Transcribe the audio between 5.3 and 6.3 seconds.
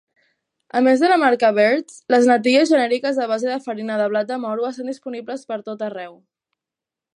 per tot arreu.